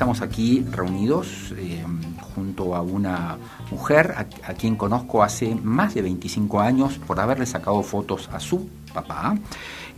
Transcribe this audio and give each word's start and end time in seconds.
estamos 0.00 0.22
aquí 0.22 0.64
reunidos 0.70 1.52
eh, 1.58 1.84
junto 2.34 2.74
a 2.74 2.80
una 2.80 3.36
mujer 3.70 4.14
a, 4.16 4.54
quien 4.54 4.74
conozco 4.74 5.22
hace 5.22 5.54
más 5.54 5.92
de 5.92 6.00
25 6.00 6.58
años 6.58 6.98
por 7.06 7.20
haberle 7.20 7.44
sacado 7.44 7.82
fotos 7.82 8.30
a 8.32 8.40
su 8.40 8.66
papá. 8.94 9.36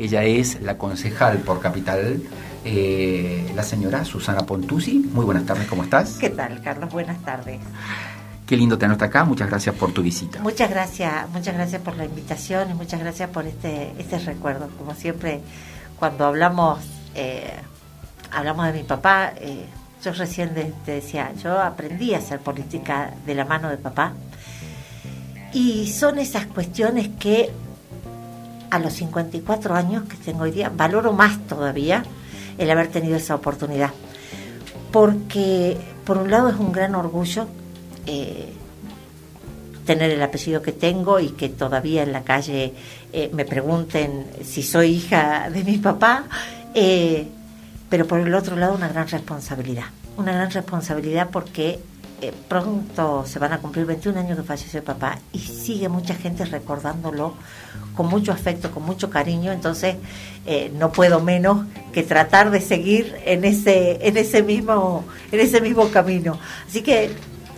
Ella 0.01 0.25
es 0.25 0.61
la 0.61 0.77
concejal 0.77 1.39
por 1.39 1.61
Capital, 1.61 2.21
eh, 2.65 3.49
la 3.55 3.63
señora 3.63 4.05
Susana 4.05 4.45
Pontusi. 4.45 5.09
Muy 5.15 5.25
buenas 5.25 5.47
tardes, 5.47 5.69
¿cómo 5.69 5.85
estás? 5.85 6.19
¿Qué 6.19 6.31
tal, 6.31 6.61
Carlos? 6.63 6.91
Buenas 6.91 7.23
tardes. 7.23 7.61
Qué 8.45 8.57
lindo 8.57 8.77
tenerte 8.77 9.05
acá, 9.05 9.23
muchas 9.23 9.49
gracias 9.49 9.77
por 9.77 9.93
tu 9.93 10.03
visita. 10.03 10.41
Muchas 10.43 10.69
gracias, 10.69 11.31
muchas 11.31 11.55
gracias 11.55 11.81
por 11.81 11.97
la 11.97 12.07
invitación 12.07 12.73
y 12.73 12.75
muchas 12.75 12.99
gracias 12.99 13.31
por 13.31 13.47
este, 13.47 13.93
este 14.01 14.19
recuerdo. 14.19 14.69
Como 14.79 14.97
siempre, 14.97 15.43
cuando 15.97 16.27
hablamos, 16.27 16.81
eh, 17.15 17.53
hablamos 18.33 18.67
de 18.67 18.73
mi 18.73 18.83
papá, 18.83 19.33
eh, 19.37 19.65
yo 20.03 20.13
recién 20.13 20.75
te 20.85 20.93
decía, 20.93 21.33
yo 21.43 21.61
aprendí 21.61 22.15
a 22.15 22.19
hacer 22.19 22.41
política 22.41 23.15
de 23.25 23.35
la 23.35 23.45
mano 23.45 23.71
de 23.71 23.77
papá. 23.77 24.15
Y 25.53 25.89
son 25.89 26.19
esas 26.19 26.47
cuestiones 26.47 27.11
que 27.21 27.51
a 28.71 28.79
los 28.79 28.95
54 28.95 29.75
años 29.75 30.05
que 30.09 30.17
tengo 30.17 30.45
hoy 30.45 30.51
día, 30.51 30.73
valoro 30.75 31.13
más 31.13 31.47
todavía 31.47 32.05
el 32.57 32.71
haber 32.71 32.89
tenido 32.89 33.17
esa 33.17 33.35
oportunidad. 33.35 33.91
Porque 34.91 35.77
por 36.05 36.19
un 36.19 36.31
lado 36.31 36.49
es 36.49 36.57
un 36.57 36.73
gran 36.73 36.95
orgullo 36.95 37.47
eh, 38.07 38.53
tener 39.85 40.11
el 40.11 40.23
apellido 40.23 40.63
que 40.63 40.73
tengo 40.73 41.21
y 41.21 41.31
que 41.31 41.49
todavía 41.51 42.03
en 42.03 42.13
la 42.13 42.23
calle 42.23 42.73
eh, 43.13 43.31
me 43.33 43.45
pregunten 43.45 44.27
si 44.43 44.63
soy 44.63 44.93
hija 44.93 45.51
de 45.51 45.65
mi 45.65 45.79
papá, 45.79 46.25
eh, 46.75 47.27
pero 47.93 48.07
por 48.07 48.21
el 48.21 48.35
otro 48.35 48.57
lado 48.57 48.75
una 48.75 48.89
gran 48.89 49.07
responsabilidad, 49.07 49.85
una 50.17 50.33
gran 50.33 50.51
responsabilidad 50.51 51.29
porque 51.31 51.79
pronto 52.49 53.27
se 53.27 53.39
van 53.39 53.53
a 53.53 53.59
cumplir 53.59 53.85
21 53.85 54.19
años 54.19 54.39
que 54.39 54.45
falleció 54.45 54.81
mi 54.81 54.87
papá 54.87 55.19
y 55.31 55.41
sigue 55.41 55.91
mucha 55.91 56.15
gente 56.15 56.47
recordándolo 56.47 57.35
con 57.95 58.07
mucho 58.07 58.33
afecto, 58.33 58.71
con 58.71 58.85
mucho 58.85 59.11
cariño, 59.11 59.53
entonces 59.53 59.97
no 60.79 60.91
puedo 60.91 61.21
menos 61.21 61.67
que 61.93 62.03
tratar 62.03 62.51
de 62.51 62.63
seguir 62.63 63.15
en 63.27 63.45
ese, 63.45 63.99
en 64.09 64.17
ese 64.17 64.43
mismo, 64.43 65.05
en 65.31 65.41
ese 65.41 65.61
mismo 65.61 65.91
camino. 65.91 66.39
Así 66.67 66.81
que 66.81 67.15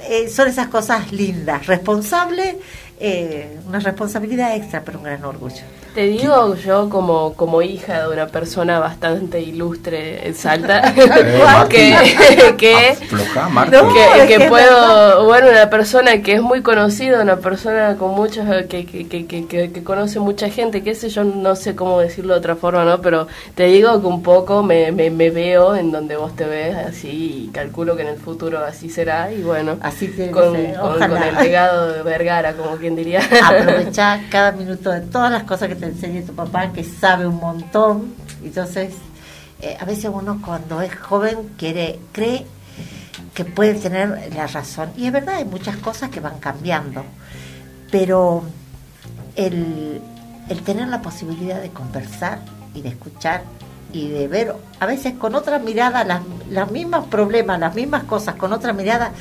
eh, 0.08 0.28
son 0.28 0.48
esas 0.48 0.66
cosas 0.66 1.12
lindas, 1.12 1.66
responsable, 1.69 2.58
eh, 3.06 3.58
una 3.69 3.80
responsabilidad 3.80 4.56
extra, 4.56 4.83
pero 4.83 4.97
un 4.97 5.05
gran 5.05 5.22
orgullo. 5.24 5.62
Te 5.94 6.08
digo 6.08 6.56
yo 6.56 6.88
como, 6.91 7.34
como 7.34 7.62
hija 7.62 8.00
de 8.02 8.12
una 8.12 8.27
persona 8.27 8.80
bastante 8.80 9.41
ilustre 9.41 10.27
en 10.27 10.34
Salta, 10.34 10.92
que, 11.69 11.94
que, 12.56 12.97
que, 14.27 14.48
puedo, 14.48 15.25
bueno, 15.25 15.50
una 15.50 15.70
persona 15.70 16.20
que 16.20 16.32
es 16.32 16.42
muy 16.42 16.62
conocida, 16.62 17.22
una 17.22 17.36
persona 17.36 17.94
con 17.97 18.10
muchos, 18.12 18.44
que, 18.69 18.86
que, 18.86 19.06
que, 19.06 19.47
que, 19.47 19.84
conoce 19.84 20.19
mucha 20.19 20.48
gente, 20.48 20.82
que 20.82 20.97
sé 20.97 21.10
yo, 21.10 21.22
no 21.22 21.55
sé 21.55 21.77
cómo 21.77 22.00
decirlo 22.00 22.32
de 22.32 22.41
otra 22.41 22.56
forma, 22.56 22.84
¿no? 22.84 23.00
Pero 23.00 23.28
te 23.55 23.66
digo 23.66 24.00
que 24.00 24.06
un 24.08 24.22
poco 24.25 24.64
me, 24.64 24.91
me, 24.91 25.10
veo 25.10 25.77
en 25.77 25.92
donde 25.92 26.16
vos 26.16 26.34
te 26.34 26.44
ves, 26.44 26.75
así, 26.75 27.44
y 27.47 27.50
calculo 27.52 27.94
que 27.94 28.02
en 28.02 28.08
el 28.08 28.19
futuro 28.19 28.64
así 28.64 28.91
será, 28.91 29.30
y 29.30 29.42
bueno, 29.42 29.77
así 29.80 30.08
con, 30.32 30.55
con, 30.55 31.22
el 31.22 31.34
legado 31.36 31.92
de 31.92 32.02
Vergara, 32.02 32.55
como 32.55 32.77
quien 32.78 32.94
diría. 32.97 33.20
Aprovechar 33.45 34.28
cada 34.31 34.53
minuto 34.53 34.91
de 34.91 35.00
todas 35.00 35.31
las 35.31 35.45
cosas 35.45 35.69
que 35.69 35.77
te 35.77 35.87
enseñe 35.87 36.23
tu 36.23 36.34
papá 36.34 36.73
que 36.73 36.84
sabe 36.84 37.27
un 37.27 37.37
montón. 37.37 38.14
Entonces, 38.42 38.95
eh, 39.61 39.77
a 39.81 39.84
veces 39.84 40.11
uno 40.12 40.41
cuando 40.45 40.81
es 40.81 40.95
joven 40.95 41.50
quiere, 41.56 41.98
cree 42.12 42.47
que 43.34 43.45
puede 43.45 43.75
tener 43.75 44.33
la 44.34 44.47
razón. 44.47 44.91
Y 44.97 45.06
es 45.06 45.12
verdad, 45.12 45.37
hay 45.37 45.44
muchas 45.44 45.77
cosas 45.77 46.10
que 46.10 46.21
van 46.21 46.38
cambiando. 46.38 47.04
Pero 47.91 48.44
el, 49.37 50.00
el 50.49 50.62
tener 50.62 50.88
la 50.88 51.03
posibilidad 51.03 51.60
de 51.60 51.71
conversar 51.71 52.41
y 52.75 52.83
de 52.83 52.91
escuchar 52.91 53.43
y 53.93 54.09
de 54.09 54.28
ver 54.28 54.54
a 54.81 54.87
veces 54.87 55.15
con 55.15 55.34
otra 55.34 55.59
mirada 55.59 56.04
las, 56.04 56.21
las 56.50 56.71
mismos 56.71 57.06
problemas, 57.06 57.60
las 57.60 57.75
mismas 57.75 58.04
cosas, 58.04 58.34
con 58.34 58.53
otra 58.53 58.72
mirada, 58.72 59.12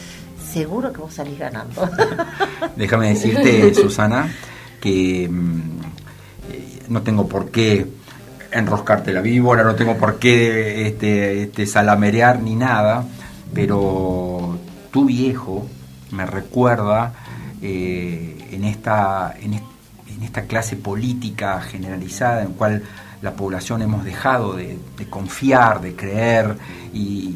seguro 0.54 0.94
que 0.94 1.02
vos 1.02 1.14
salís 1.14 1.40
ganando. 1.40 1.90
Déjame 2.76 3.10
decirte, 3.10 3.74
Susana, 3.74 4.32
que 4.80 5.28
mm, 5.30 6.90
no 6.90 7.02
tengo 7.02 7.28
por 7.28 7.50
qué 7.50 7.88
enroscarte 8.52 9.12
la 9.12 9.22
víbora, 9.22 9.64
no 9.64 9.74
tengo 9.74 9.98
por 9.98 10.20
qué 10.20 10.88
este, 10.88 11.44
este, 11.44 11.66
salamerear 11.66 12.40
ni 12.40 12.56
nada, 12.56 13.04
pero 13.54 14.60
tu 14.92 15.06
viejo 15.06 15.66
me 16.12 16.26
recuerda 16.26 17.14
eh, 17.62 18.38
en, 18.52 18.64
esta, 18.64 19.34
en, 19.42 19.60
esta 20.24 20.44
clase 20.44 20.76
política 20.76 21.60
generalizada 21.62 22.44
en 22.44 22.54
cual 22.54 22.84
la 23.22 23.34
población 23.34 23.82
hemos 23.82 24.04
dejado 24.04 24.54
de, 24.56 24.78
confiar, 25.10 25.82
de 25.82 25.96
creer 25.96 26.58
y, 26.94 27.36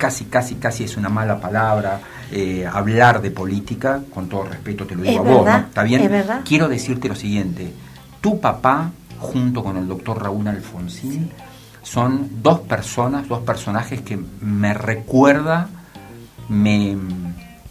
casi, 0.00 0.24
casi, 0.24 0.54
casi 0.54 0.84
es 0.84 0.96
una 0.96 1.10
mala 1.10 1.38
palabra 1.38 2.00
eh, 2.32 2.66
hablar 2.66 3.20
de 3.20 3.30
política, 3.30 4.00
con 4.12 4.28
todo 4.30 4.44
respeto 4.44 4.86
te 4.86 4.96
lo 4.96 5.02
digo 5.02 5.20
a 5.20 5.22
vos, 5.22 5.48
¿Está 5.68 5.82
bien? 5.82 6.24
Quiero 6.44 6.68
decirte 6.68 7.06
lo 7.06 7.14
siguiente, 7.14 7.70
tu 8.20 8.40
papá, 8.40 8.90
junto 9.18 9.62
con 9.62 9.76
el 9.76 9.86
doctor 9.86 10.22
Raúl 10.22 10.48
Alfonsín, 10.48 11.30
son 11.82 12.42
dos 12.42 12.60
personas, 12.60 13.28
dos 13.28 13.40
personajes 13.40 14.00
que 14.00 14.18
me 14.40 14.72
recuerda, 14.72 15.68
me, 16.48 16.92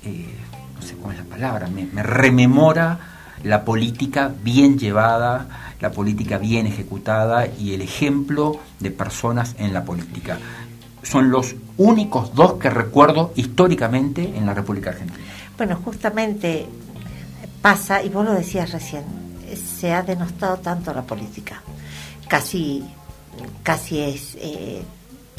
eh, 0.04 0.36
no 0.76 0.82
sé 0.84 0.96
cómo 0.98 1.12
es 1.12 1.18
la 1.18 1.24
palabra, 1.24 1.68
me, 1.68 1.88
me 1.92 2.04
rememora 2.04 3.00
la 3.44 3.66
política 3.66 4.32
bien 4.44 4.78
llevada, 4.78 5.74
la 5.80 5.92
política 5.92 6.38
bien 6.38 6.68
ejecutada 6.68 7.48
y 7.48 7.74
el 7.74 7.82
ejemplo 7.82 8.60
de 8.80 8.92
personas 8.92 9.56
en 9.58 9.74
la 9.74 9.84
política. 9.84 10.38
Son 11.10 11.32
los 11.32 11.56
únicos 11.78 12.36
dos 12.36 12.54
que 12.54 12.70
recuerdo 12.70 13.32
históricamente 13.36 14.22
en 14.36 14.46
la 14.46 14.54
República 14.54 14.92
Argentina. 14.92 15.20
Bueno, 15.58 15.80
justamente 15.84 16.68
pasa, 17.62 18.04
y 18.04 18.10
vos 18.10 18.26
lo 18.26 18.34
decías 18.34 18.72
recién, 18.72 19.04
se 19.80 19.92
ha 19.92 20.04
denostado 20.04 20.58
tanto 20.58 20.94
la 20.94 21.02
política. 21.02 21.62
Casi, 22.28 22.84
casi 23.64 24.00
es 24.00 24.38
eh, 24.40 24.84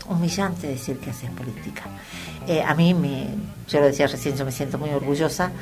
humillante 0.08 0.66
decir 0.66 0.98
que 0.98 1.10
haces 1.10 1.31
política. 1.31 1.84
Eh, 2.47 2.62
a 2.62 2.75
mí, 2.75 2.94
me, 2.94 3.28
yo 3.69 3.81
lo 3.81 3.87
decía 3.87 4.06
recién, 4.06 4.37
yo 4.37 4.44
me 4.44 4.52
siento 4.52 4.76
muy 4.76 4.91
orgullosa 4.91 5.52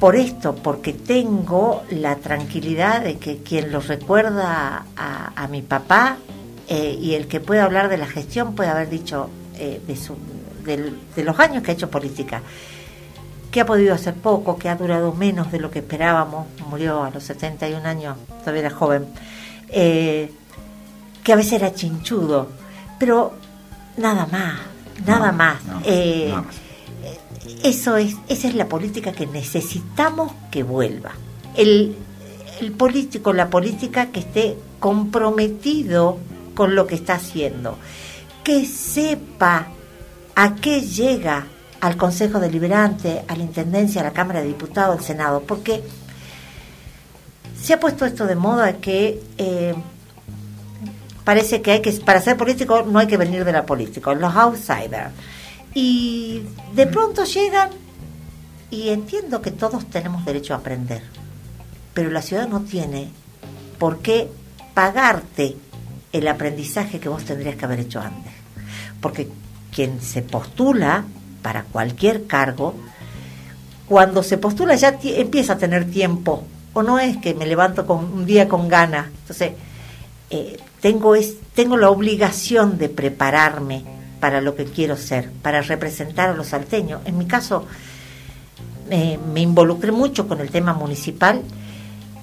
por 0.00 0.16
esto, 0.16 0.54
porque 0.54 0.94
tengo 0.94 1.82
la 1.90 2.16
tranquilidad 2.16 3.02
de 3.02 3.18
que 3.18 3.42
quien 3.42 3.70
lo 3.70 3.80
recuerda 3.80 4.86
a, 4.96 5.46
mi 5.48 5.60
papá 5.60 6.16
eh, 6.70 6.98
y 6.98 7.14
el 7.14 7.26
que 7.28 7.40
puede 7.40 7.60
hablar 7.60 7.90
de 7.90 7.98
la 7.98 8.06
gestión 8.06 8.54
puede 8.54 8.70
haber 8.70 8.88
dicho 8.88 9.28
de, 9.58 9.96
su, 9.96 10.16
de 10.64 11.22
los 11.22 11.38
años 11.38 11.62
que 11.62 11.72
ha 11.72 11.74
hecho 11.74 11.90
política 11.90 12.40
que 13.50 13.60
ha 13.60 13.66
podido 13.66 13.94
hacer 13.94 14.14
poco, 14.14 14.56
que 14.56 14.68
ha 14.68 14.76
durado 14.76 15.12
menos 15.12 15.50
de 15.50 15.58
lo 15.58 15.70
que 15.70 15.80
esperábamos, 15.80 16.46
murió 16.68 17.02
a 17.02 17.10
los 17.10 17.24
71 17.24 17.86
años, 17.86 18.16
todavía 18.40 18.60
era 18.60 18.70
joven, 18.70 19.06
eh, 19.68 20.30
que 21.24 21.32
a 21.32 21.36
veces 21.36 21.54
era 21.54 21.74
chinchudo, 21.74 22.48
pero 22.98 23.32
nada 23.96 24.26
más, 24.26 24.60
nada 25.04 25.32
más. 25.32 25.58
Eh, 25.84 26.32
eso 27.64 27.96
es, 27.96 28.14
esa 28.28 28.48
es 28.48 28.54
la 28.54 28.66
política 28.66 29.12
que 29.12 29.26
necesitamos 29.26 30.32
que 30.50 30.62
vuelva. 30.62 31.12
El, 31.56 31.96
el 32.60 32.72
político, 32.72 33.32
la 33.32 33.50
política 33.50 34.06
que 34.06 34.20
esté 34.20 34.56
comprometido 34.78 36.18
con 36.54 36.74
lo 36.74 36.86
que 36.86 36.94
está 36.94 37.14
haciendo, 37.14 37.78
que 38.44 38.66
sepa 38.66 39.68
a 40.34 40.54
qué 40.56 40.80
llega 40.80 41.46
al 41.80 41.96
Consejo 41.96 42.40
Deliberante, 42.40 43.22
a 43.26 43.36
la 43.36 43.42
Intendencia, 43.42 44.00
a 44.00 44.04
la 44.04 44.12
Cámara 44.12 44.40
de 44.40 44.48
Diputados, 44.48 44.98
al 44.98 45.04
Senado, 45.04 45.42
porque 45.46 45.82
se 47.60 47.74
ha 47.74 47.80
puesto 47.80 48.06
esto 48.06 48.26
de 48.26 48.36
moda 48.36 48.74
que 48.74 49.22
eh, 49.38 49.74
parece 51.24 51.62
que 51.62 51.72
hay 51.72 51.82
que, 51.82 51.92
para 51.92 52.20
ser 52.20 52.36
político 52.36 52.82
no 52.82 52.98
hay 52.98 53.06
que 53.06 53.16
venir 53.16 53.44
de 53.44 53.52
la 53.52 53.66
política, 53.66 54.12
los 54.14 54.34
outsiders. 54.34 55.12
Y 55.74 56.42
de 56.74 56.86
pronto 56.86 57.24
llegan 57.24 57.70
y 58.70 58.88
entiendo 58.90 59.40
que 59.40 59.50
todos 59.50 59.86
tenemos 59.86 60.24
derecho 60.24 60.54
a 60.54 60.58
aprender, 60.58 61.02
pero 61.94 62.10
la 62.10 62.22
ciudad 62.22 62.48
no 62.48 62.60
tiene 62.62 63.10
por 63.78 63.98
qué 63.98 64.28
pagarte 64.74 65.56
el 66.12 66.28
aprendizaje 66.28 67.00
que 67.00 67.08
vos 67.08 67.24
tendrías 67.24 67.56
que 67.56 67.64
haber 67.64 67.80
hecho 67.80 68.00
antes. 68.00 68.32
Porque 69.00 69.28
quien 69.74 70.00
se 70.00 70.22
postula 70.22 71.04
para 71.42 71.64
cualquier 71.64 72.26
cargo, 72.26 72.74
cuando 73.86 74.22
se 74.22 74.38
postula 74.38 74.74
ya 74.74 74.98
empieza 75.02 75.54
a 75.54 75.58
tener 75.58 75.90
tiempo, 75.90 76.44
o 76.72 76.82
no 76.82 76.98
es 76.98 77.16
que 77.16 77.34
me 77.34 77.46
levanto 77.46 77.86
con 77.86 78.04
un 78.04 78.26
día 78.26 78.48
con 78.48 78.68
ganas. 78.68 79.06
Entonces, 79.22 79.52
eh, 80.30 80.56
tengo, 80.80 81.14
es, 81.14 81.34
tengo 81.54 81.76
la 81.76 81.90
obligación 81.90 82.78
de 82.78 82.88
prepararme 82.88 83.84
para 84.20 84.40
lo 84.40 84.54
que 84.54 84.64
quiero 84.64 84.96
ser, 84.96 85.30
para 85.42 85.62
representar 85.62 86.30
a 86.30 86.34
los 86.34 86.48
salteños. 86.48 87.00
En 87.04 87.18
mi 87.18 87.26
caso, 87.26 87.66
me 88.88 89.40
involucré 89.40 89.92
mucho 89.92 90.26
con 90.26 90.40
el 90.40 90.50
tema 90.50 90.72
municipal 90.72 91.42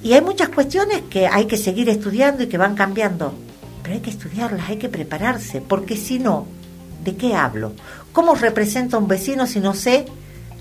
y 0.01 0.13
hay 0.13 0.22
muchas 0.22 0.50
cuestiones 0.50 1.01
que 1.10 1.28
hay 1.28 1.45
que 1.45 1.57
seguir 1.57 1.90
estudiando 1.90 2.44
y 2.44 2.48
que 2.48 2.57
van 2.57 2.75
cambiando, 2.75 3.33
pero 3.88 3.95
hay 3.95 4.01
que 4.01 4.10
estudiarlas, 4.10 4.68
hay 4.68 4.75
que 4.75 4.89
prepararse, 4.89 5.62
porque 5.62 5.95
si 5.95 6.19
no, 6.19 6.45
¿de 7.06 7.16
qué 7.16 7.36
hablo? 7.36 7.72
¿Cómo 8.12 8.36
represento 8.36 8.98
a 8.98 9.00
un 9.00 9.07
vecino 9.07 9.48
si 9.48 9.62
no 9.62 9.74
sé 9.74 10.06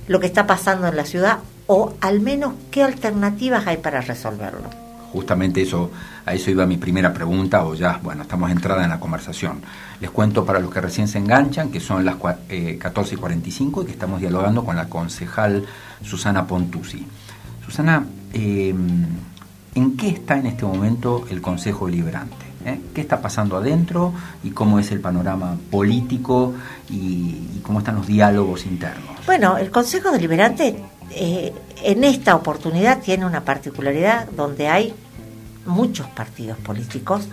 lo 0.06 0.20
que 0.20 0.28
está 0.28 0.46
pasando 0.46 0.86
en 0.86 0.94
la 0.94 1.04
ciudad 1.04 1.38
o 1.66 1.94
al 2.00 2.20
menos 2.20 2.54
qué 2.70 2.84
alternativas 2.84 3.66
hay 3.66 3.78
para 3.78 4.00
resolverlo? 4.00 4.70
Justamente 5.12 5.60
eso, 5.60 5.90
a 6.24 6.34
eso 6.34 6.52
iba 6.52 6.66
mi 6.66 6.76
primera 6.76 7.12
pregunta, 7.12 7.64
o 7.64 7.74
ya, 7.74 7.98
bueno, 8.00 8.22
estamos 8.22 8.48
entrada 8.48 8.84
en 8.84 8.90
la 8.90 9.00
conversación. 9.00 9.60
Les 10.00 10.12
cuento 10.12 10.44
para 10.44 10.60
los 10.60 10.72
que 10.72 10.80
recién 10.80 11.08
se 11.08 11.18
enganchan, 11.18 11.72
que 11.72 11.80
son 11.80 12.04
las 12.04 12.18
14 12.78 13.16
y 13.16 13.18
45 13.18 13.82
y 13.82 13.86
que 13.86 13.92
estamos 13.92 14.20
dialogando 14.20 14.64
con 14.64 14.76
la 14.76 14.88
concejal 14.88 15.64
Susana 16.00 16.46
Pontusi. 16.46 17.04
Susana, 17.64 18.06
eh, 18.32 18.72
¿en 19.74 19.96
qué 19.96 20.10
está 20.10 20.38
en 20.38 20.46
este 20.46 20.64
momento 20.64 21.24
el 21.28 21.42
Consejo 21.42 21.86
Deliberante? 21.86 22.45
¿Eh? 22.66 22.80
¿Qué 22.92 23.00
está 23.00 23.22
pasando 23.22 23.56
adentro 23.56 24.12
y 24.42 24.50
cómo 24.50 24.80
es 24.80 24.90
el 24.90 24.98
panorama 24.98 25.56
político 25.70 26.52
y, 26.90 27.60
cómo 27.62 27.78
están 27.78 27.94
los 27.94 28.08
diálogos 28.08 28.66
internos? 28.66 29.24
Bueno, 29.24 29.56
el 29.56 29.70
Consejo 29.70 30.10
Deliberante 30.10 30.74
eh, 31.12 31.52
en 31.84 32.02
esta 32.02 32.34
oportunidad 32.34 33.00
tiene 33.00 33.24
una 33.24 33.44
particularidad 33.44 34.28
donde 34.32 34.66
hay 34.66 34.92
muchos 35.64 36.08
partidos 36.08 36.58
políticos, 36.58 37.28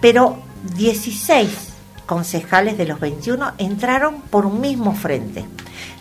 pero 0.00 0.38
16 0.76 1.50
concejales 2.06 2.78
de 2.78 2.86
los 2.86 3.00
21 3.00 3.54
entraron 3.58 4.20
por 4.30 4.46
un 4.46 4.60
mismo 4.60 4.94
frente. 4.94 5.44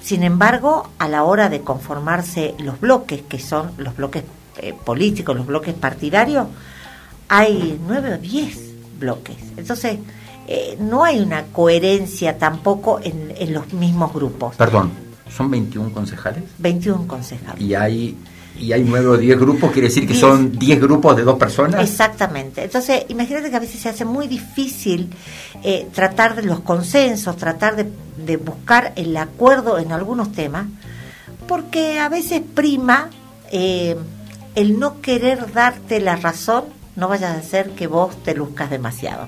Sin 0.03 0.21
embargo, 0.21 0.91
a 0.99 1.07
la 1.07 1.23
hora 1.23 1.49
de 1.49 1.61
conformarse 1.61 2.53
los 2.59 2.79
bloques, 2.79 3.23
que 3.23 3.39
son 3.39 3.71
los 3.77 3.95
bloques 3.95 4.23
eh, 4.57 4.75
políticos, 4.85 5.35
los 5.35 5.47
bloques 5.47 5.73
partidarios, 5.73 6.45
hay 7.31 7.79
nueve 7.87 8.15
o 8.15 8.17
diez 8.17 8.59
bloques. 8.99 9.37
Entonces, 9.55 9.99
eh, 10.47 10.77
no 10.81 11.05
hay 11.05 11.21
una 11.21 11.45
coherencia 11.45 12.37
tampoco 12.37 12.99
en, 13.01 13.33
en, 13.37 13.53
los 13.53 13.71
mismos 13.71 14.13
grupos. 14.13 14.57
Perdón, 14.57 14.91
¿son 15.29 15.49
21 15.49 15.93
concejales? 15.93 16.43
21 16.57 17.07
concejales. 17.07 17.61
Y 17.61 17.73
hay 17.73 18.17
y 18.59 18.73
hay 18.73 18.83
nueve 18.83 19.07
o 19.07 19.17
diez 19.17 19.39
grupos, 19.39 19.71
quiere 19.71 19.87
decir 19.87 20.05
que 20.05 20.13
son 20.13 20.59
diez 20.59 20.79
grupos 20.79 21.15
de 21.15 21.23
dos 21.23 21.39
personas. 21.39 21.81
Exactamente. 21.81 22.65
Entonces, 22.65 23.05
imagínate 23.07 23.49
que 23.49 23.55
a 23.55 23.59
veces 23.59 23.79
se 23.79 23.87
hace 23.87 24.03
muy 24.03 24.27
difícil 24.27 25.09
eh, 25.63 25.87
tratar 25.93 26.35
de 26.35 26.43
los 26.43 26.59
consensos, 26.59 27.37
tratar 27.37 27.77
de, 27.77 27.87
de, 28.25 28.35
buscar 28.35 28.91
el 28.97 29.15
acuerdo 29.15 29.79
en 29.79 29.93
algunos 29.93 30.33
temas, 30.33 30.67
porque 31.47 31.97
a 31.97 32.09
veces 32.09 32.41
prima 32.53 33.09
eh, 33.51 33.95
el 34.55 34.79
no 34.79 34.99
querer 34.99 35.53
darte 35.53 36.01
la 36.01 36.17
razón, 36.17 36.65
no 36.95 37.07
vaya 37.07 37.33
a 37.33 37.41
ser 37.41 37.71
que 37.71 37.87
vos 37.87 38.15
te 38.23 38.35
luzcas 38.35 38.69
demasiado. 38.69 39.27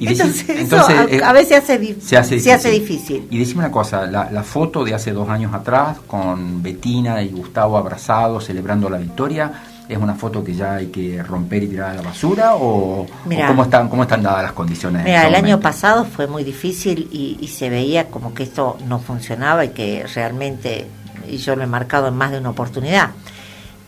entonces, 0.00 0.48
eso 0.48 0.90
eh, 1.08 1.20
a, 1.22 1.32
veces 1.32 1.64
se, 1.64 2.16
hace 2.16 2.70
difícil. 2.70 3.26
Y 3.30 3.38
decime 3.38 3.60
una 3.60 3.70
cosa, 3.70 4.06
la, 4.06 4.42
foto 4.42 4.84
de 4.84 4.94
hace 4.94 5.12
dos 5.12 5.28
años 5.28 5.52
atrás 5.54 5.98
con 6.06 6.62
Betina 6.62 7.22
y 7.22 7.28
Gustavo 7.28 7.76
abrazados 7.76 8.44
celebrando 8.44 8.88
la 8.88 8.98
victoria, 8.98 9.52
¿es 9.88 9.98
una 9.98 10.14
foto 10.14 10.44
que 10.44 10.54
ya 10.54 10.76
hay 10.76 10.86
que 10.86 11.22
romper 11.22 11.64
y 11.64 11.68
tirar 11.68 11.90
a 11.90 11.94
la 11.94 12.02
basura 12.02 12.54
o, 12.54 13.06
cómo, 13.46 13.64
están, 13.64 13.88
cómo 13.88 14.02
están 14.02 14.22
dadas 14.22 14.44
las 14.44 14.52
condiciones? 14.52 15.04
Mira, 15.04 15.26
el 15.26 15.34
año 15.34 15.60
pasado 15.60 16.04
fue 16.04 16.26
muy 16.26 16.44
difícil 16.44 17.08
y, 17.12 17.38
y 17.40 17.48
se 17.48 17.68
veía 17.68 18.08
como 18.08 18.32
que 18.32 18.44
esto 18.44 18.78
no 18.86 19.00
funcionaba 19.00 19.64
y 19.64 19.70
que 19.70 20.06
realmente, 20.14 20.86
y 21.28 21.38
yo 21.38 21.56
lo 21.56 21.64
he 21.64 21.66
marcado 21.66 22.08
en 22.08 22.14
más 22.14 22.30
de 22.30 22.38
una 22.38 22.50
oportunidad, 22.50 23.10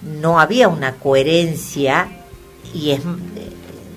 no 0.03 0.41
había 0.41 0.69
una 0.69 0.95
coherencia 0.95 2.09
y 2.75 2.91
es 2.91 3.01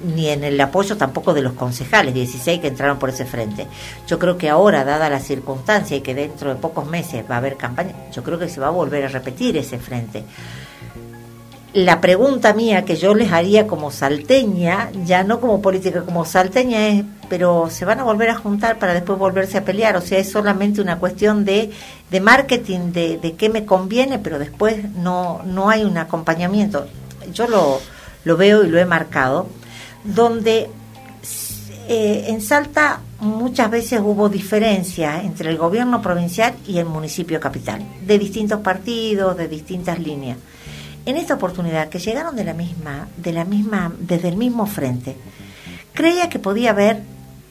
ni 0.05 0.29
en 0.29 0.43
el 0.43 0.59
apoyo 0.61 0.97
tampoco 0.97 1.33
de 1.33 1.41
los 1.41 1.53
concejales, 1.53 2.13
16 2.13 2.59
que 2.59 2.67
entraron 2.67 2.99
por 2.99 3.09
ese 3.09 3.25
frente. 3.25 3.67
Yo 4.07 4.19
creo 4.19 4.37
que 4.37 4.49
ahora, 4.49 4.83
dada 4.83 5.09
la 5.09 5.19
circunstancia 5.19 5.97
y 5.97 6.01
que 6.01 6.13
dentro 6.13 6.53
de 6.53 6.59
pocos 6.59 6.85
meses 6.85 7.25
va 7.29 7.35
a 7.35 7.37
haber 7.39 7.57
campaña, 7.57 7.93
yo 8.11 8.23
creo 8.23 8.37
que 8.37 8.49
se 8.49 8.59
va 8.59 8.67
a 8.67 8.71
volver 8.71 9.05
a 9.05 9.07
repetir 9.07 9.57
ese 9.57 9.79
frente. 9.79 10.23
La 11.73 11.99
pregunta 11.99 12.53
mía 12.53 12.85
que 12.85 12.95
yo 12.95 13.13
les 13.13 13.33
haría 13.33 13.67
como 13.67 13.91
salteña, 13.91 14.91
ya 15.03 15.23
no 15.25 15.41
como 15.41 15.61
política, 15.61 16.03
como 16.03 16.23
salteña 16.23 16.87
es, 16.87 17.03
pero 17.27 17.69
se 17.69 17.83
van 17.83 17.99
a 17.99 18.03
volver 18.03 18.29
a 18.29 18.35
juntar 18.35 18.79
para 18.79 18.93
después 18.93 19.19
volverse 19.19 19.57
a 19.57 19.65
pelear, 19.65 19.97
o 19.97 20.01
sea, 20.01 20.19
es 20.19 20.31
solamente 20.31 20.79
una 20.79 20.99
cuestión 20.99 21.43
de, 21.43 21.71
de 22.11 22.21
marketing, 22.21 22.93
de, 22.93 23.17
de 23.17 23.33
qué 23.33 23.49
me 23.49 23.65
conviene, 23.65 24.19
pero 24.19 24.39
después 24.39 24.89
no, 24.93 25.41
no 25.43 25.69
hay 25.69 25.83
un 25.83 25.97
acompañamiento. 25.97 26.87
Yo 27.33 27.47
lo, 27.47 27.81
lo 28.25 28.35
veo 28.35 28.63
y 28.63 28.67
lo 28.67 28.77
he 28.77 28.85
marcado 28.85 29.47
donde 30.05 30.69
eh, 31.87 32.25
en 32.27 32.41
Salta 32.41 32.99
muchas 33.19 33.71
veces 33.71 33.99
hubo 34.03 34.29
diferencia 34.29 35.21
entre 35.21 35.49
el 35.49 35.57
gobierno 35.57 36.01
provincial 36.01 36.53
y 36.67 36.77
el 36.77 36.85
municipio 36.85 37.39
capital, 37.39 37.81
de 38.05 38.19
distintos 38.19 38.61
partidos, 38.61 39.35
de 39.35 39.47
distintas 39.47 39.99
líneas. 39.99 40.37
En 41.05 41.17
esta 41.17 41.35
oportunidad, 41.35 41.89
que 41.89 41.99
llegaron 41.99 42.35
de 42.35 42.43
la 42.43 42.53
misma, 42.53 43.07
de 43.17 43.33
la 43.33 43.45
misma, 43.45 43.91
desde 43.99 44.29
el 44.29 44.37
mismo 44.37 44.65
frente, 44.65 45.15
creía 45.93 46.29
que 46.29 46.39
podía 46.39 46.71
haber 46.71 47.01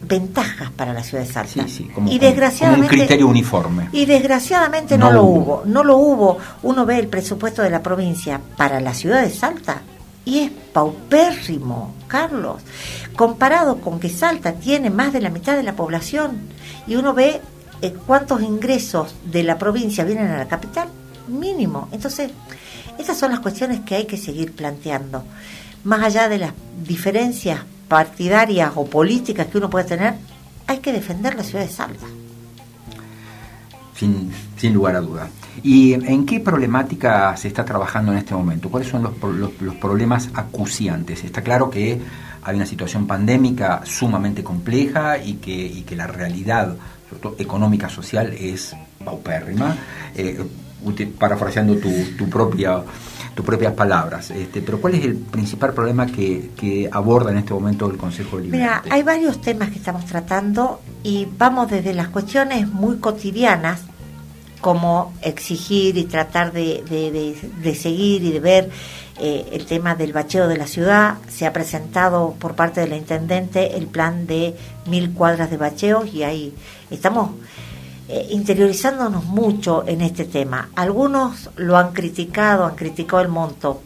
ventajas 0.01 0.71
para 0.71 0.93
la 0.93 1.03
ciudad 1.03 1.25
de 1.25 1.33
Salta. 1.33 1.65
y 2.07 2.19
desgraciadamente, 2.19 2.95
un 2.95 2.99
criterio 3.01 3.29
uniforme. 3.29 3.89
Y 3.93 4.05
desgraciadamente 4.05 4.99
no, 4.99 5.13
lo 5.13 5.23
hubo. 5.23 5.63
no 5.65 5.85
lo 5.85 5.97
hubo. 5.97 6.39
Uno 6.63 6.85
ve 6.85 6.99
el 6.99 7.07
presupuesto 7.07 7.63
de 7.63 7.71
la 7.71 7.83
provincia 7.83 8.41
para 8.57 8.81
la 8.81 8.93
ciudad 8.93 9.23
de 9.23 9.31
Salta 9.31 9.83
y 10.25 10.41
es 10.41 10.51
paupérrimo, 10.73 11.95
Carlos, 12.09 12.63
comparado 13.17 13.81
con 13.81 14.01
que 14.01 14.09
Salta 14.09 14.55
tiene 14.55 14.91
más 14.91 15.13
de 15.13 15.21
la 15.21 15.31
mitad 15.31 15.57
de 15.57 15.63
la 15.63 15.77
población 15.77 16.39
y 16.87 16.97
uno 16.97 17.15
ve 17.15 17.41
eh, 17.83 17.95
cuántos 18.07 18.43
ingresos 18.43 19.15
de 19.25 19.43
la 19.43 19.59
provincia 19.59 20.05
vienen 20.05 20.29
a 20.29 20.39
la 20.39 20.49
capital, 20.49 20.89
mínimo. 21.29 21.89
Entonces, 21.93 22.31
esas 22.99 23.19
son 23.19 23.33
las 23.33 23.41
cuestiones 23.41 23.81
que 23.81 23.97
hay 23.97 24.05
que 24.07 24.17
seguir 24.17 24.53
planteando. 24.53 25.25
Más 25.85 26.03
allá 26.03 26.29
de 26.29 26.39
las 26.39 26.53
diferencias 26.87 27.61
partidarias 27.89 28.73
o 28.75 28.87
políticas 28.87 29.49
que 29.49 29.59
uno 29.59 29.69
puede 29.69 29.85
tener, 29.85 30.15
hay 30.67 30.79
que 30.79 30.93
defender 30.93 31.35
la 31.35 31.45
ciudad 31.45 31.65
de 31.65 31.71
Salta. 31.71 32.07
Sin, 33.97 34.31
sin 34.57 34.75
lugar 34.75 34.97
a 34.97 35.01
duda. 35.01 35.29
¿Y 35.63 35.93
en 35.93 36.27
qué 36.27 36.41
problemática 36.41 37.37
se 37.37 37.49
está 37.49 37.65
trabajando 37.65 38.13
en 38.13 38.19
este 38.19 38.35
momento? 38.35 38.69
¿Cuáles 38.69 38.89
son 38.89 39.03
los, 39.05 39.13
los, 39.61 39.75
problemas 39.77 40.31
acuciantes? 40.35 41.23
Está 41.23 41.43
claro 41.43 41.71
que 41.71 42.01
hay 42.43 42.57
una 42.57 42.67
situación 42.67 43.07
pandémica 43.07 43.83
sumamente 43.85 44.43
compleja 44.43 45.19
y 45.19 45.35
que, 45.35 45.55
y 45.55 45.83
que 45.83 45.95
la 45.95 46.09
realidad, 46.09 46.77
sobre 47.09 47.23
todo 47.23 47.37
económica, 47.39 47.89
social, 47.89 48.33
es 48.33 48.75
paupérrima. 49.05 49.77
Eh, 50.15 50.45
parafraseando 51.19 51.77
tu, 51.77 51.91
tu 52.19 52.29
propia 52.29 52.83
tus 53.35 53.45
propias 53.45 53.73
palabras. 53.75 54.31
Este, 54.31 54.63
pero 54.63 54.81
¿cuál 54.81 54.95
es 54.95 55.05
el 55.05 55.17
principal 55.17 55.73
problema 55.73 56.07
que, 56.07 56.51
que 56.57 56.89
aborda 56.91 57.31
en 57.31 57.39
este 57.39 57.53
momento 57.53 57.91
el 57.91 57.97
Consejo 57.97 58.39
de 58.39 58.49
Mira, 58.49 58.83
hay 58.91 59.03
varios 59.03 59.41
temas 59.41 59.71
que 59.71 59.77
estamos 59.77 60.05
tratando 60.07 60.81
y 61.03 61.27
vamos 61.37 61.71
desde 61.71 61.95
las 61.95 62.09
cuestiones 62.09 62.69
muy 62.69 62.99
cotidianas 62.99 63.83
como 64.61 65.13
exigir 65.21 65.99
y 65.99 66.05
tratar 66.05 66.51
de, 66.51 66.83
de, 67.63 67.75
seguir 67.75 68.25
y 68.25 68.33
de 68.33 68.41
ver 68.41 68.71
eh, 69.21 69.47
el 69.53 69.67
tema 69.67 69.95
del 69.95 70.15
bacheo 70.15 70.49
de 70.49 70.57
la 70.57 70.67
ciudad. 70.67 71.17
Se 71.29 71.45
ha 71.45 71.53
presentado 71.53 72.35
por 72.39 72.55
parte 72.55 72.81
de 72.81 72.89
la 72.89 72.97
intendente 72.97 73.77
el 73.77 73.89
plan 73.89 74.27
de 74.27 74.57
mil 74.87 75.13
cuadras 75.13 75.51
de 75.51 75.59
bacheo 75.59 76.07
y 76.07 76.23
ahí 76.23 76.55
estamos 76.91 77.33
eh, 78.09 78.29
interiorizándonos 78.31 79.25
mucho 79.25 79.85
en 79.87 80.01
este 80.01 80.25
tema. 80.25 80.71
Algunos 80.75 81.51
lo 81.57 81.77
han 81.77 81.93
criticado, 81.93 82.65
han 82.65 82.75
criticado 82.75 83.23
el 83.23 83.29
monto. 83.29 83.83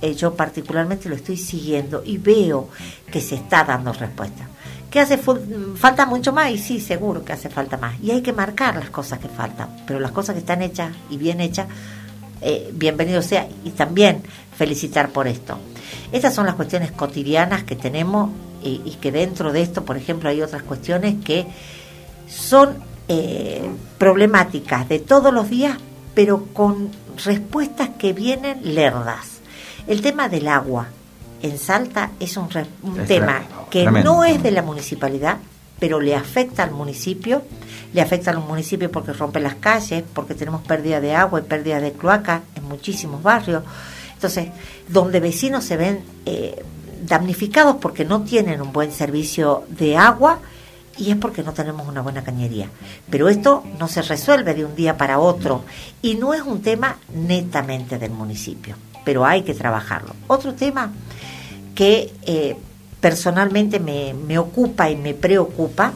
Eh, 0.00 0.14
yo 0.14 0.34
particularmente 0.34 1.08
lo 1.08 1.14
estoy 1.14 1.36
siguiendo 1.36 2.02
y 2.04 2.18
veo 2.18 2.68
que 3.10 3.20
se 3.20 3.36
está 3.36 3.64
dando 3.64 3.92
respuesta 3.92 4.48
que 4.94 5.00
hace 5.00 5.18
falta 5.18 6.06
mucho 6.06 6.32
más 6.32 6.52
y 6.52 6.58
sí, 6.58 6.78
seguro 6.78 7.24
que 7.24 7.32
hace 7.32 7.48
falta 7.48 7.76
más. 7.76 7.96
Y 8.00 8.12
hay 8.12 8.22
que 8.22 8.32
marcar 8.32 8.76
las 8.76 8.90
cosas 8.90 9.18
que 9.18 9.26
faltan, 9.26 9.68
pero 9.88 9.98
las 9.98 10.12
cosas 10.12 10.34
que 10.34 10.38
están 10.38 10.62
hechas 10.62 10.94
y 11.10 11.16
bien 11.16 11.40
hechas, 11.40 11.66
eh, 12.40 12.70
bienvenido 12.72 13.20
sea 13.20 13.48
y 13.64 13.70
también 13.70 14.22
felicitar 14.56 15.08
por 15.10 15.26
esto. 15.26 15.58
Estas 16.12 16.32
son 16.32 16.46
las 16.46 16.54
cuestiones 16.54 16.92
cotidianas 16.92 17.64
que 17.64 17.74
tenemos 17.74 18.30
y, 18.62 18.78
que 19.00 19.10
dentro 19.10 19.52
de 19.52 19.62
esto, 19.62 19.84
por 19.84 19.96
ejemplo, 19.96 20.28
hay 20.28 20.40
otras 20.42 20.62
cuestiones 20.62 21.16
que 21.24 21.44
son 22.28 22.76
eh, 23.08 23.62
problemáticas 23.98 24.88
de 24.88 24.98
todos 24.98 25.32
los 25.32 25.50
días, 25.50 25.78
pero 26.14 26.46
con 26.52 26.90
respuestas 27.24 27.90
que 27.98 28.12
vienen 28.12 28.74
lerdas. 28.74 29.40
El 29.86 30.00
tema 30.00 30.28
del 30.28 30.48
agua 30.48 30.88
en 31.42 31.58
Salta 31.58 32.12
es 32.18 32.36
un, 32.38 32.48
tema 33.06 33.42
que 33.70 33.84
no 33.84 34.24
es 34.24 34.42
de 34.42 34.50
la 34.50 34.62
municipalidad, 34.62 35.36
pero 35.78 36.00
le 36.00 36.14
afecta 36.14 36.62
al 36.62 36.70
municipio, 36.70 37.42
le 37.92 38.00
afecta 38.00 38.30
al 38.30 38.38
municipio 38.38 38.90
porque 38.90 39.12
rompe 39.12 39.40
las 39.40 39.56
calles, 39.56 40.02
porque 40.14 40.34
tenemos 40.34 40.62
pérdida 40.62 41.00
de 41.00 41.14
agua 41.14 41.40
y 41.40 41.42
pérdida 41.42 41.80
de 41.80 41.92
cloaca 41.92 42.42
en 42.54 42.64
muchísimos 42.64 43.22
barrios. 43.22 43.62
Entonces, 44.14 44.48
donde 44.88 45.20
vecinos 45.20 45.64
se 45.64 45.76
ven 45.76 46.00
eh, 46.24 46.64
damnificados 47.02 47.76
porque 47.76 48.06
no 48.06 48.22
tienen 48.22 48.62
un 48.62 48.72
buen 48.72 48.92
servicio 48.92 49.64
de 49.68 49.98
agua 49.98 50.38
y 50.98 51.10
es 51.10 51.16
porque 51.16 51.42
no 51.42 51.52
tenemos 51.52 51.86
una 51.88 52.02
buena 52.02 52.24
cañería. 52.24 52.68
Pero 53.10 53.28
esto 53.28 53.64
no 53.78 53.88
se 53.88 54.02
resuelve 54.02 54.54
de 54.54 54.64
un 54.64 54.74
día 54.74 54.96
para 54.96 55.18
otro 55.18 55.64
y 56.02 56.14
no 56.14 56.34
es 56.34 56.42
un 56.42 56.62
tema 56.62 56.98
netamente 57.14 57.98
del 57.98 58.10
municipio, 58.10 58.76
pero 59.04 59.24
hay 59.24 59.42
que 59.42 59.54
trabajarlo. 59.54 60.14
Otro 60.26 60.54
tema 60.54 60.92
que 61.74 62.12
eh, 62.22 62.56
personalmente 63.00 63.80
me, 63.80 64.14
me 64.14 64.38
ocupa 64.38 64.88
y 64.90 64.96
me 64.96 65.14
preocupa, 65.14 65.92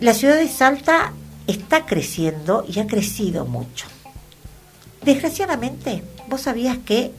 la 0.00 0.14
ciudad 0.14 0.36
de 0.36 0.48
Salta 0.48 1.12
está 1.46 1.86
creciendo 1.86 2.64
y 2.68 2.78
ha 2.80 2.86
crecido 2.86 3.46
mucho. 3.46 3.86
Desgraciadamente, 5.04 6.02
vos 6.28 6.42
sabías 6.42 6.78
que 6.78 7.12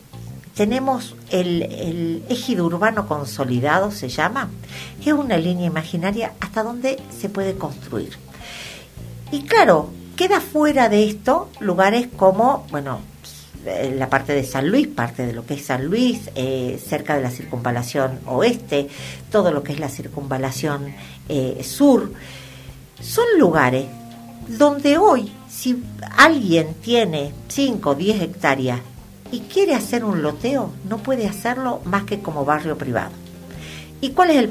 tenemos 0.56 1.16
el, 1.30 1.64
el, 1.64 2.24
ejido 2.30 2.66
urbano 2.66 3.08
consolidado, 3.08 3.92
se 3.92 4.10
llama, 4.10 4.50
que 5.04 5.10
es 5.10 5.16
una 5.16 5.38
línea 5.38 5.66
imaginaria 5.66 6.34
hasta 6.40 6.64
donde 6.64 7.00
se 7.20 7.30
puede 7.30 7.56
construir. 7.56 8.14
Y 9.32 9.44
claro, 9.44 9.90
queda 10.16 10.40
fuera 10.40 10.90
de 10.90 11.10
esto 11.10 11.50
lugares 11.60 12.08
como, 12.16 12.68
bueno, 12.70 13.00
eh, 13.66 13.96
la 13.98 14.10
parte 14.10 14.34
de 14.34 14.44
San 14.44 14.70
Luis, 14.70 14.88
parte 14.88 15.26
de 15.26 15.34
lo 15.34 15.46
que 15.46 15.56
es 15.56 15.66
San 15.66 15.86
Luis, 15.86 16.30
eh, 16.36 16.82
cerca 16.86 17.16
de 17.16 17.22
la 17.22 17.32
circunvalación 17.32 18.20
oeste, 18.26 18.90
todo 19.32 19.52
lo 19.52 19.64
que 19.64 19.74
es 19.74 19.80
la 19.80 19.90
circunvalación 19.90 20.94
eh, 21.30 21.64
sur, 21.64 22.12
son 23.02 23.26
lugares 23.40 23.86
donde 24.48 24.98
hoy, 24.98 25.32
si 25.50 25.82
alguien 26.18 26.74
tiene 26.76 27.32
5 27.48 27.90
o 27.90 27.96
10 27.96 28.22
hectáreas 28.22 28.80
y 29.34 29.40
quiere 29.52 29.74
hacer 29.74 30.06
un 30.06 30.22
loteo, 30.22 30.72
no 30.88 31.00
puede 31.00 31.28
hacerlo 31.28 31.82
más 31.86 32.04
que 32.04 32.20
como 32.20 32.46
barrio 32.46 32.78
privado. 32.78 33.10
¿Y 34.00 34.12
cuál 34.12 34.30
es 34.30 34.48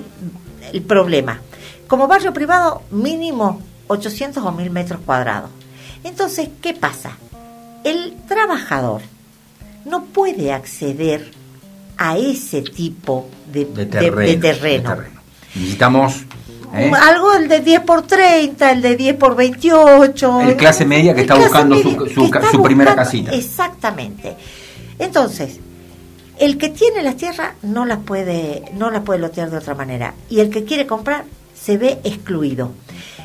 el, 0.72 0.82
problema? 0.82 1.40
Como 1.86 2.08
barrio 2.08 2.32
privado, 2.32 2.82
mínimo 2.90 3.62
800 3.86 4.44
o 4.44 4.50
1000 4.50 4.70
metros 4.70 5.00
cuadrados. 5.06 5.50
Entonces, 6.02 6.48
¿qué 6.60 6.74
pasa? 6.74 7.16
El 7.84 8.16
trabajador 8.26 9.02
no 9.84 10.06
puede 10.06 10.52
acceder 10.52 11.30
a 11.96 12.18
ese 12.18 12.62
tipo 12.62 13.28
de, 13.52 13.66
terreno. 13.86 14.96
Necesitamos 15.54 16.24
¿Eh? 16.74 16.90
Algo 17.00 17.34
el 17.34 17.48
de 17.48 17.60
10 17.60 17.80
por 17.82 18.02
30, 18.02 18.72
el 18.72 18.82
de 18.82 18.96
10 18.96 19.16
por 19.16 19.36
28. 19.36 20.40
El 20.40 20.56
clase 20.56 20.86
media 20.86 21.14
que 21.14 21.20
está 21.20 21.34
buscando 21.34 21.76
su, 21.76 22.62
primera 22.62 22.96
casita. 22.96 23.30
Exactamente. 23.32 24.34
Entonces, 25.02 25.58
el 26.38 26.58
que 26.58 26.68
tiene 26.68 27.02
las 27.02 27.16
tierras 27.16 27.54
no 27.62 27.84
las 27.84 27.98
puede, 27.98 28.62
no 28.74 28.90
las 28.90 29.02
puede 29.02 29.18
lotear 29.18 29.50
de 29.50 29.56
otra 29.56 29.74
manera. 29.74 30.14
Y 30.30 30.38
el 30.38 30.48
que 30.48 30.62
quiere 30.62 30.86
comprar 30.86 31.24
se 31.60 31.76
ve 31.76 31.98
excluido. 32.04 32.70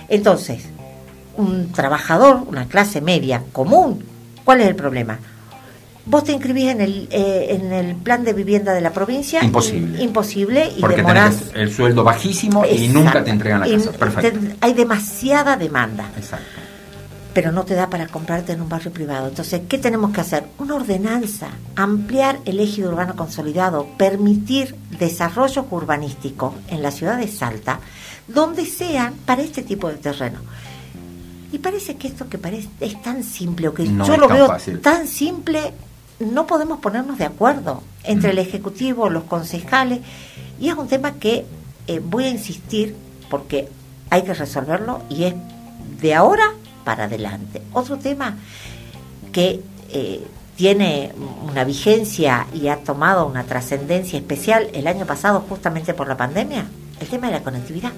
Entonces, 0.10 0.63
un 1.36 1.72
trabajador, 1.72 2.41
una 2.48 2.65
clase 2.65 3.00
media 3.00 3.43
común, 3.51 4.03
¿cuál 4.43 4.62
es 4.62 4.67
el 4.67 4.75
problema? 4.75 5.19
Vos 6.07 6.24
te 6.24 6.31
inscribís 6.31 6.69
en 6.69 6.81
el, 6.81 7.07
eh, 7.12 7.60
en 7.62 7.72
el 7.72 7.96
plan 7.96 8.24
de 8.24 8.34
vivienda 8.34 8.74
de 8.74 8.81
la 8.81 8.91
provincia. 8.91 9.43
Imposible. 9.43 10.01
Imposible 10.01 10.72
y 10.75 10.81
Porque 10.81 10.96
demorás. 10.98 11.51
el 11.53 11.72
sueldo 11.72 12.03
bajísimo 12.03 12.65
y 12.65 12.88
nunca 12.88 13.24
te 13.24 13.29
entregan 13.29 13.60
la 13.60 13.67
casa. 13.67 13.91
Perfecto. 13.91 14.39
hay 14.62 14.74
demasiada 14.74 15.57
demanda. 15.57 16.10
Exacto 16.17 16.66
pero 17.38 17.51
no 17.51 17.65
te 17.65 17.75
da 17.75 17.88
para 17.88 18.08
comprarte 18.08 18.53
en 18.53 18.62
un 18.62 18.67
barrio 18.67 18.91
privado. 18.91 19.27
Entonces, 19.27 19.62
¿qué 19.70 19.77
tenemos 19.77 20.12
que 20.12 20.22
hacer? 20.22 20.48
Una 20.58 20.74
ordenanza, 20.74 21.50
ampliar 21.75 22.39
el 22.46 22.60
eje 22.60 22.84
urbano 22.84 23.15
consolidado, 23.15 23.86
permitir 23.96 24.75
desarrollo 24.98 25.67
urbanístico 25.70 26.56
en 26.67 26.82
la 26.82 26.89
ciudad 26.89 27.20
de 27.20 27.27
Salta, 27.27 27.79
donde 28.27 28.65
sean 28.65 29.13
para 29.24 29.44
este 29.44 29.62
tipo 29.62 29.88
de 29.88 29.98
terreno. 29.98 30.39
Y 31.51 31.60
parece 31.60 31.96
que 31.96 32.08
esto 32.08 32.27
que 32.27 32.39
parece 32.39 32.70
es 32.79 33.00
tan 33.03 33.24
simple, 33.24 33.67
o 33.67 33.74
que 33.75 33.86
yo 33.86 34.17
lo 34.17 34.27
veo 34.27 34.58
tan 34.82 35.08
simple, 35.08 35.74
no 36.20 36.48
podemos 36.48 36.79
ponernos 36.79 37.20
de 37.20 37.25
acuerdo 37.25 37.84
entre 38.03 38.32
el 38.32 38.38
mm. 38.38 38.48
Ejecutivo, 38.50 39.12
los 39.12 39.25
concejales, 39.25 40.00
y 40.60 40.70
es 40.70 40.75
un 40.75 40.88
tema 40.88 41.13
que 41.20 41.46
eh, 41.86 42.01
voy 42.03 42.24
a 42.24 42.29
insistir 42.29 42.96
porque 43.29 43.70
hay 44.10 44.24
que 44.24 44.34
resolverlo 44.34 45.03
y 45.08 45.25
es 45.25 45.36
de 46.01 46.15
ahora 46.15 46.56
para 46.88 47.03
adelante. 47.03 47.62
Otro 47.74 47.98
tema 47.98 48.38
que 49.34 49.60
eh, 49.89 50.25
tiene 50.56 51.12
una 51.46 51.65
vigencia 51.65 52.48
y 52.53 52.70
ha 52.70 52.77
tomado 52.77 53.27
una 53.27 53.44
trascendencia 53.44 54.17
especial 54.17 54.70
el 54.72 54.88
año 54.88 55.06
pasado 55.06 55.44
justamente 55.50 55.94
por 55.94 56.08
la 56.08 56.15
pandemia, 56.15 56.65
el 57.01 57.08
tema 57.10 57.27
de 57.27 57.34
la 57.34 57.44
conectividad. 57.44 57.91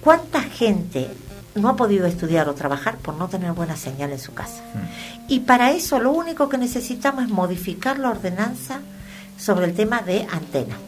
¿Cuánta 0.00 0.40
gente 0.40 1.10
no 1.54 1.68
ha 1.68 1.76
podido 1.76 2.06
estudiar 2.06 2.48
o 2.48 2.54
trabajar 2.54 2.96
por 2.96 3.14
no 3.14 3.28
tener 3.28 3.52
buena 3.52 3.76
señal 3.76 4.10
en 4.10 4.18
su 4.18 4.32
casa? 4.32 4.62
Mm. 4.72 5.28
Y 5.28 5.40
para 5.40 5.72
eso 5.72 6.00
lo 6.00 6.10
único 6.12 6.48
que 6.48 6.56
necesitamos 6.56 7.24
es 7.24 7.30
modificar 7.30 7.98
la 7.98 8.08
ordenanza 8.08 8.80
sobre 9.36 9.66
el 9.66 9.74
tema 9.74 10.00
de 10.00 10.26
antenas. 10.32 10.78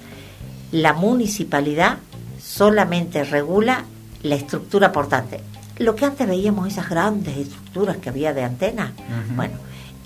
La 0.72 0.94
municipalidad 0.94 1.98
solamente 2.42 3.24
regula 3.24 3.84
la 4.22 4.36
estructura 4.36 4.90
portante 4.90 5.49
lo 5.80 5.96
que 5.96 6.04
antes 6.04 6.28
veíamos, 6.28 6.68
esas 6.68 6.90
grandes 6.90 7.38
estructuras 7.38 7.96
que 7.96 8.10
había 8.10 8.34
de 8.34 8.44
antena, 8.44 8.92
bueno, 9.34 9.54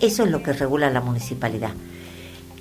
eso 0.01 0.23
es 0.23 0.31
lo 0.31 0.41
que 0.41 0.53
regula 0.53 0.89
la 0.89 1.01
municipalidad. 1.01 1.73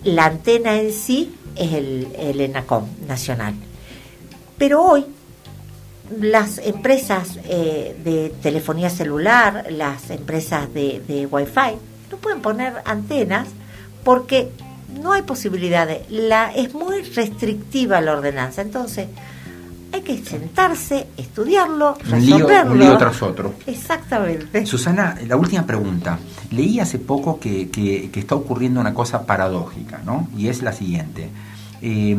La 0.03 0.25
antena 0.25 0.79
en 0.79 0.91
sí 0.91 1.35
es 1.55 1.73
el, 1.73 2.07
el 2.17 2.41
ENACOM 2.41 2.85
nacional. 3.07 3.53
Pero 4.57 4.81
hoy 4.81 5.05
las 6.19 6.57
empresas 6.57 7.39
eh, 7.45 7.95
de 8.03 8.33
telefonía 8.41 8.89
celular, 8.89 9.67
las 9.69 10.09
empresas 10.09 10.73
de, 10.73 10.99
de 11.07 11.27
Wi-Fi, 11.27 11.77
no 12.09 12.17
pueden 12.17 12.41
poner 12.41 12.73
antenas 12.83 13.47
porque 14.03 14.49
no 14.99 15.11
hay 15.11 15.21
posibilidades. 15.21 16.09
La, 16.09 16.51
es 16.51 16.73
muy 16.73 17.03
restrictiva 17.03 18.01
la 18.01 18.13
ordenanza. 18.13 18.63
Entonces, 18.63 19.07
hay 19.93 20.01
que 20.01 20.17
sentarse, 20.23 21.07
estudiarlo, 21.17 21.95
resolverlo. 22.09 22.71
Un 22.71 22.79
lío, 22.79 22.97
tras 22.97 23.21
otro. 23.21 23.53
Exactamente. 23.67 24.65
Susana, 24.65 25.15
la 25.27 25.35
última 25.35 25.65
pregunta. 25.65 26.17
Leí 26.49 26.79
hace 26.79 26.97
poco 26.97 27.39
que, 27.39 27.69
que, 27.69 28.09
está 28.19 28.35
ocurriendo 28.35 28.81
una 28.81 28.93
cosa 28.93 29.25
paradójica, 29.25 30.01
¿no? 30.03 30.27
Y 30.35 30.47
es 30.47 30.63
la 30.63 30.73
siguiente. 30.73 31.29
Eh, 31.85 32.15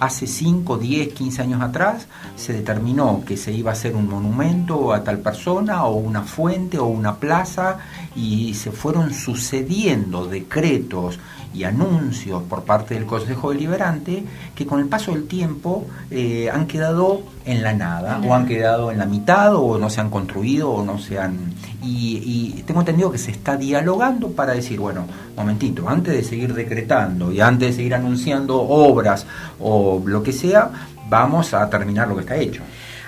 hace 0.00 0.26
5, 0.26 0.78
10, 0.78 1.12
15 1.12 1.42
años 1.42 1.62
atrás 1.62 2.08
se 2.34 2.54
determinó 2.54 3.22
que 3.24 3.36
se 3.36 3.52
iba 3.52 3.70
a 3.70 3.74
hacer 3.74 3.94
un 3.94 4.08
monumento 4.08 4.92
a 4.92 5.04
tal 5.04 5.18
persona 5.18 5.84
o 5.84 5.94
una 5.94 6.22
fuente 6.22 6.76
o 6.76 6.86
una 6.86 7.14
plaza 7.14 7.78
y 8.16 8.54
se 8.54 8.72
fueron 8.72 9.14
sucediendo 9.14 10.26
decretos 10.26 11.20
y 11.54 11.62
anuncios 11.62 12.42
por 12.44 12.64
parte 12.64 12.94
del 12.94 13.06
Consejo 13.06 13.50
Deliberante 13.50 14.24
que 14.56 14.66
con 14.66 14.80
el 14.80 14.86
paso 14.86 15.12
del 15.12 15.28
tiempo 15.28 15.86
eh, 16.10 16.50
han 16.52 16.66
quedado 16.66 17.22
en 17.44 17.62
la 17.62 17.72
nada 17.72 18.20
o 18.24 18.34
han 18.34 18.46
quedado 18.46 18.90
en 18.90 18.98
la 18.98 19.06
mitad 19.06 19.54
o 19.54 19.78
no 19.78 19.88
se 19.88 20.00
han 20.00 20.10
construido 20.10 20.70
o 20.70 20.84
no 20.84 20.98
se 20.98 21.18
han... 21.18 21.54
Y, 21.82 22.62
tengo 22.66 22.80
entendido 22.80 23.10
que 23.10 23.18
se 23.18 23.30
está 23.30 23.56
dialogando 23.56 24.30
para 24.30 24.52
decir, 24.52 24.78
bueno, 24.78 25.06
momentito, 25.36 25.88
antes 25.88 26.14
de 26.14 26.22
seguir 26.22 26.54
decretando 26.54 27.32
y 27.32 27.40
antes 27.40 27.70
de 27.70 27.74
seguir 27.74 27.94
anunciando 27.94 28.60
obras 28.60 29.26
o 29.58 30.02
lo 30.04 30.22
que 30.22 30.32
sea, 30.32 30.70
vamos 31.08 31.54
a 31.54 31.68
terminar 31.68 32.06
lo 32.08 32.14
que 32.16 32.20
está 32.20 32.36
hecho. 32.36 32.62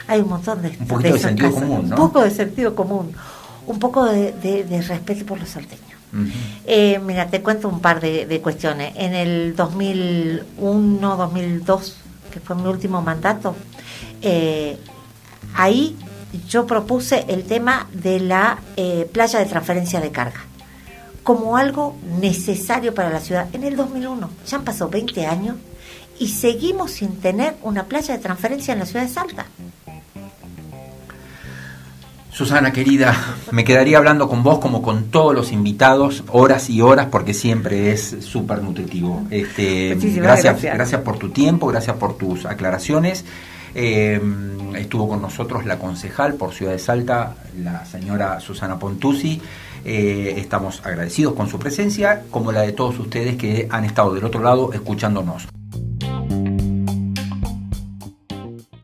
Hay 0.08 0.20
un 0.20 0.30
montón 0.30 0.62
de... 0.62 0.68
Un 0.68 0.86
poquito 0.86 1.14
de, 1.14 1.20
sentido 1.20 1.52
común, 1.52 1.88
¿no? 1.88 1.96
Un 1.96 2.02
poco 2.02 2.22
de 2.22 2.30
sentido 2.30 2.74
común, 2.74 3.12
un 3.66 3.78
poco 3.78 4.04
de, 4.06 4.32
de 4.32 4.82
respeto 4.82 5.26
por 5.26 5.38
los 5.38 5.48
salteños 5.48 5.92
eh, 6.66 7.00
mira, 7.04 7.28
te 7.28 7.42
cuento 7.42 7.68
un 7.68 7.80
par 7.80 8.00
de, 8.00 8.40
cuestiones. 8.42 8.92
En 8.96 9.14
el 9.14 9.56
2001, 9.56 11.16
2002, 11.16 11.96
que 12.30 12.40
fue 12.40 12.56
mi 12.56 12.66
último 12.66 13.02
mandato, 13.02 13.54
eh, 14.20 14.76
ahí 15.54 15.96
yo 16.48 16.66
propuse 16.66 17.24
el 17.28 17.44
tema 17.44 17.88
de 17.92 18.20
la 18.20 18.58
eh, 18.76 19.08
playa 19.12 19.38
de 19.38 19.46
transferencia 19.46 20.00
de 20.00 20.10
carga 20.10 20.40
como 21.22 21.56
algo 21.56 21.96
necesario 22.20 22.94
para 22.94 23.10
la 23.10 23.20
ciudad. 23.20 23.48
En 23.52 23.64
el 23.64 23.76
2001, 23.76 24.30
ya 24.46 24.56
han 24.56 24.64
pasado 24.64 24.90
20 24.90 25.26
años 25.26 25.56
y 26.18 26.28
seguimos 26.28 26.92
sin 26.92 27.16
tener 27.20 27.54
una 27.62 27.84
playa 27.84 28.16
de 28.16 28.22
transferencia 28.22 28.72
en 28.72 28.80
la 28.80 28.86
ciudad 28.86 29.04
de 29.04 29.12
Salta. 29.12 29.46
Susana 32.32 32.72
querida, 32.72 33.14
me 33.50 33.62
quedaría 33.62 33.98
hablando 33.98 34.26
con 34.26 34.42
vos 34.42 34.58
como 34.58 34.80
con 34.80 35.10
todos 35.10 35.34
los 35.34 35.52
invitados, 35.52 36.24
horas 36.28 36.70
y 36.70 36.80
horas, 36.80 37.08
porque 37.10 37.34
siempre 37.34 37.92
es 37.92 38.16
súper 38.20 38.62
nutritivo. 38.62 39.26
Este, 39.30 39.94
gracias, 40.16 40.62
gracias, 40.62 41.02
por 41.02 41.18
tu 41.18 41.28
tiempo, 41.28 41.66
gracias 41.66 41.96
por 41.96 42.16
tus 42.16 42.46
aclaraciones. 42.46 43.26
Eh, 43.74 44.20
estuvo 44.76 45.08
con 45.08 45.22
nosotros 45.22 45.64
la 45.64 45.78
concejal 45.78 46.34
por 46.34 46.52
Ciudad 46.52 46.72
de 46.72 46.78
Salta, 46.78 47.34
la 47.62 47.84
señora 47.84 48.40
Susana 48.40 48.78
Pontusi. 48.78 49.40
Eh, 49.84 50.34
estamos 50.36 50.80
agradecidos 50.84 51.34
con 51.34 51.48
su 51.48 51.58
presencia, 51.58 52.24
como 52.30 52.52
la 52.52 52.62
de 52.62 52.72
todos 52.72 52.98
ustedes 52.98 53.36
que 53.36 53.66
han 53.70 53.84
estado 53.84 54.14
del 54.14 54.24
otro 54.24 54.42
lado 54.42 54.72
escuchándonos. 54.72 55.48